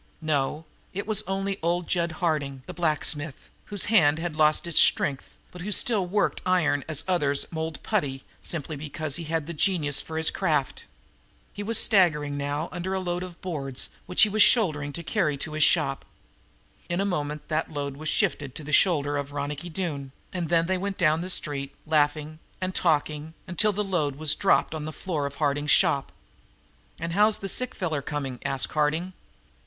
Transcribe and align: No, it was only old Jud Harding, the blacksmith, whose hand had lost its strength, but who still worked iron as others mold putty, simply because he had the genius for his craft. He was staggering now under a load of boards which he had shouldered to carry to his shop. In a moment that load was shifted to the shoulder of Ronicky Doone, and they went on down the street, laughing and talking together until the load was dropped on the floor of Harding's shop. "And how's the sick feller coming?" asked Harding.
No, 0.19 0.65
it 0.93 1.05
was 1.05 1.21
only 1.27 1.59
old 1.61 1.87
Jud 1.87 2.13
Harding, 2.13 2.63
the 2.65 2.73
blacksmith, 2.73 3.49
whose 3.65 3.83
hand 3.85 4.17
had 4.17 4.35
lost 4.35 4.65
its 4.65 4.79
strength, 4.79 5.37
but 5.51 5.61
who 5.61 5.71
still 5.71 6.07
worked 6.07 6.41
iron 6.43 6.83
as 6.89 7.03
others 7.07 7.45
mold 7.51 7.77
putty, 7.83 8.23
simply 8.41 8.75
because 8.75 9.17
he 9.17 9.25
had 9.25 9.45
the 9.45 9.53
genius 9.53 10.01
for 10.01 10.17
his 10.17 10.31
craft. 10.31 10.85
He 11.53 11.61
was 11.61 11.77
staggering 11.77 12.35
now 12.35 12.67
under 12.71 12.95
a 12.95 12.99
load 12.99 13.21
of 13.21 13.39
boards 13.41 13.89
which 14.07 14.23
he 14.23 14.29
had 14.31 14.41
shouldered 14.41 14.95
to 14.95 15.03
carry 15.03 15.37
to 15.37 15.53
his 15.53 15.63
shop. 15.63 16.03
In 16.89 16.99
a 16.99 17.05
moment 17.05 17.47
that 17.49 17.71
load 17.71 17.95
was 17.95 18.09
shifted 18.09 18.55
to 18.55 18.63
the 18.63 18.73
shoulder 18.73 19.17
of 19.17 19.31
Ronicky 19.33 19.69
Doone, 19.69 20.13
and 20.33 20.49
they 20.49 20.79
went 20.79 20.95
on 21.03 21.05
down 21.05 21.21
the 21.21 21.29
street, 21.29 21.75
laughing 21.85 22.39
and 22.59 22.73
talking 22.73 23.35
together 23.45 23.49
until 23.49 23.71
the 23.71 23.83
load 23.83 24.15
was 24.15 24.33
dropped 24.33 24.73
on 24.73 24.85
the 24.85 24.93
floor 24.93 25.27
of 25.27 25.35
Harding's 25.35 25.69
shop. 25.69 26.11
"And 26.97 27.13
how's 27.13 27.37
the 27.37 27.47
sick 27.47 27.75
feller 27.75 28.01
coming?" 28.01 28.39
asked 28.43 28.71
Harding. 28.71 29.13